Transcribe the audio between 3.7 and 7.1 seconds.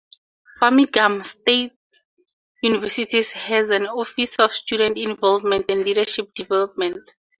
Office of Student Involvement and Leadership Development.